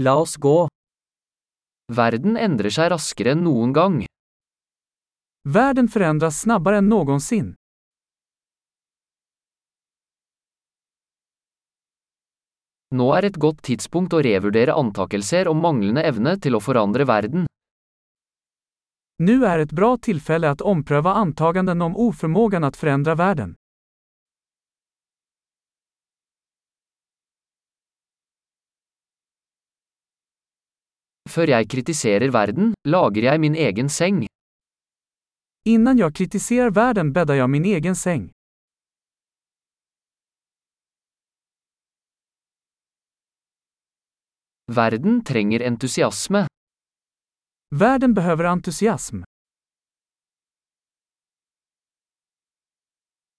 [0.00, 0.68] La oss gå.
[1.92, 3.96] Verden endrer seg raskere enn noen gang.
[5.42, 7.48] Världen förändras snabbare än någonsin.
[12.94, 17.50] Nå er et godt tidspunkt å revurdere antakelser om manglende evne til å forandre verden.
[19.18, 23.57] Nu är ett bra tillfälle att ompröva antaganden om oförmågan att förändra världen.
[31.28, 34.24] Før jeg kritiserer verden, lager jeg min egen seng.
[35.68, 38.30] Innan jag kritiserar världen bäddar jag min egen säng.
[44.72, 46.46] Verden trenger entusiasme.
[47.74, 49.22] Världen behöver entusiasm.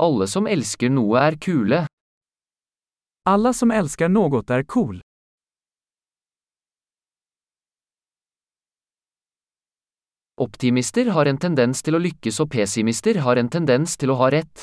[0.00, 1.86] Alle som elsker noe er kule.
[3.28, 5.00] Alla som älskar något är cool.
[10.40, 14.30] Optimister har en tendens til å lykkes og pessimister har en tendens til å ha
[14.32, 14.62] rett.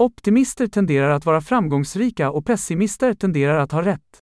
[0.00, 4.18] Optimister tenderar att vara framgångsrika och pessimister tenderar att ha rätt.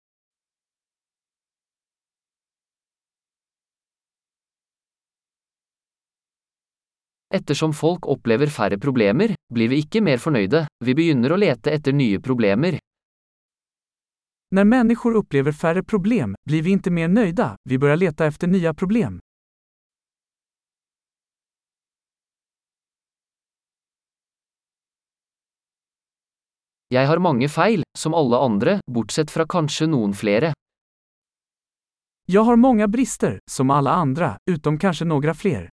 [7.34, 11.92] Ettersom folk opplever færre problemer, blir vi ikke mer fornøyde, vi begynner å lete etter
[11.92, 12.78] nye problemer.
[14.54, 18.74] När människor upplever färre problem blir vi inte mer nöjda, vi börjar leta efter nya
[18.74, 19.20] problem.
[26.94, 30.52] Jeg har mange feil, som alle andre, bortsett fra kanskje noen flere.
[32.30, 35.68] Jag har många brister, som alla andra, utom kanske några fler.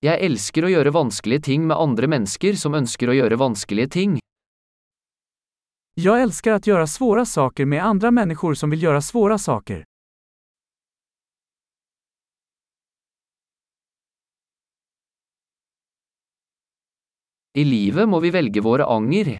[0.00, 4.18] Jeg elsker å gjøre vanskelige ting med andre mennesker som ønsker å gjøre vanskelige ting.
[5.94, 9.84] Jag älskar att göra svåra saker med andra människor som vill göra svåra saker.
[17.58, 19.32] I livet må vi velge våre anger.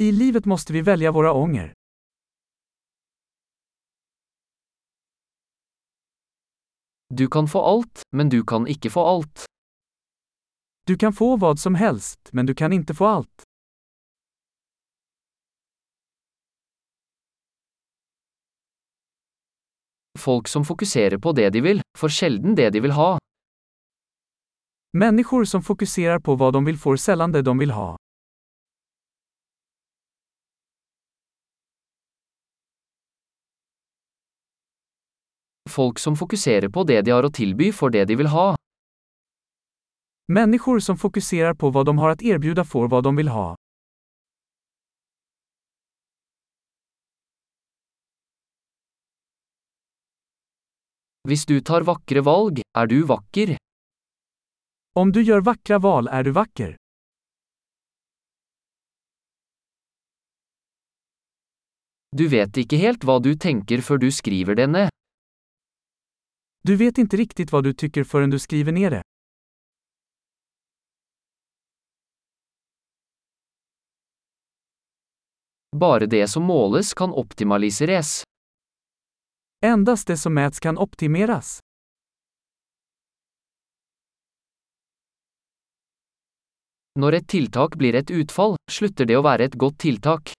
[0.00, 1.72] I livet måste vi välja våra ånger.
[7.14, 9.44] Du kan få alt, men du kan ikke få alt.
[10.86, 13.42] Du kan få vad som helst, men du kan inte få allt.
[20.18, 23.18] Folk som fokuserer på det de vil, får sjelden det de vil ha.
[24.92, 27.96] Människor som fokuserar på vad de vill får sällan det de vill ha.
[35.70, 38.56] Folk som fokuserer på det de har å tilby får det de vil ha.
[40.32, 43.54] Människor som fokuserar på vad de har att erbjuda får vad de vill ha.
[51.28, 53.69] Hvis du tar vakre valg, er du vakker.
[54.92, 56.76] Om du gör vackra val är du vacker.
[62.16, 64.88] Du vet ikke helt hva du tenker før du skriver det.
[66.62, 69.02] Du vet inte riktigt vad du tycker förrän du skriver ner det.
[75.76, 78.22] Bare det som måles kan optimaliseres.
[79.64, 81.60] Endast det som mäts kan optimeras.
[86.98, 90.32] Når et tiltak blir et utfall, slutter det å være et godt tiltak.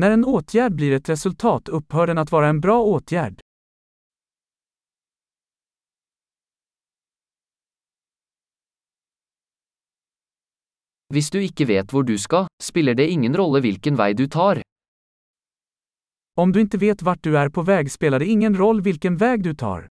[0.00, 3.40] När en åtgärd blir ett resultat upphör den att vara en bra åtgärd.
[11.10, 14.62] Hvis du ikke vet hvor du skal, spiller det ingen rolle hvilken vei du tar.
[16.38, 19.42] Om du inte vet vart du är på väg spelar det ingen roll vilken väg
[19.42, 19.88] du tar.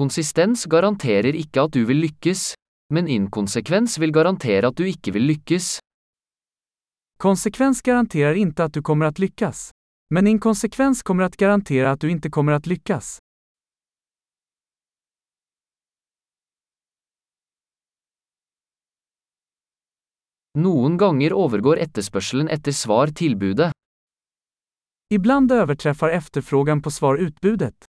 [0.00, 2.54] Konsistens garanterer ikke at du vil lykkes,
[2.94, 5.74] men inkonsekvens vil garantere at du ikke vil lykkes.
[7.20, 9.70] Konsekvens garanterar inte att du kommer att lyckas.
[10.14, 13.18] Men inkonsekvens kommer att garantera att du inte kommer att lyckas.
[20.58, 23.72] Noen ganger overgår etterspørselen etter svar tilbudet.
[25.14, 27.89] Ibland överträffar efterfrågan på svar utbudet.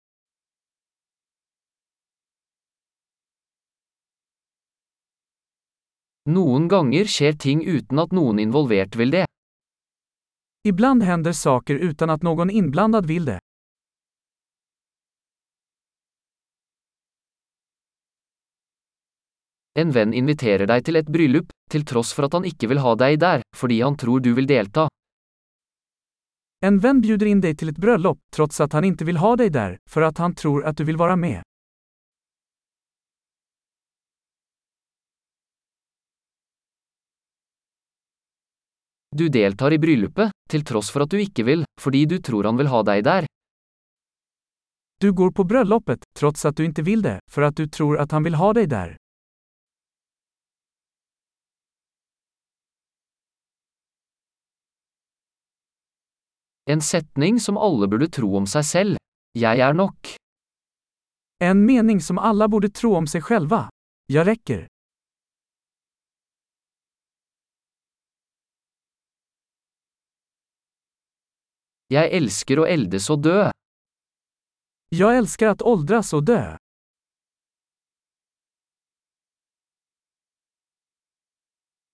[6.25, 9.27] Någon ganger sker ting utan att någon involvert vill det.
[10.63, 13.39] Ibland händer saker utan att någon inblandad vill det.
[19.75, 22.95] En vän inviterar dig till ett bryllup, till tross för att han inte vill ha
[22.95, 24.89] dig där, fordi han tror du vill delta.
[26.61, 29.51] En vän bjuder in dig till ett bröllop, trots att han inte vill ha dig
[29.51, 31.43] där, för att han tror att du vill vara med.
[39.17, 42.59] Du deltar i bryllupet, til tross for at du ikke vil, fordi du tror han
[42.59, 43.27] vil ha deg der.
[44.99, 48.11] Du går på bröllopet, trots att du inte vill det, för att du tror att
[48.13, 48.97] han vill ha dig där.
[56.67, 58.97] En setning som alle burde tro om seg selv.
[59.39, 60.17] Jeg er nok.
[61.39, 63.69] En mening som alla borde tro om sig själva.
[64.07, 64.74] Jag räcker.
[71.95, 73.51] Jag älskar att eldas och dö.
[74.89, 76.57] Jag älskar att åldras och dö.